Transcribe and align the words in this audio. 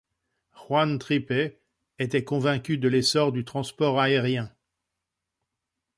Juan 0.55 0.97
Trippe 0.97 1.55
était 1.99 2.23
convaincu 2.23 2.79
de 2.79 2.87
l'essor 2.87 3.31
du 3.31 3.45
transport 3.45 3.99
aérien. 3.99 4.51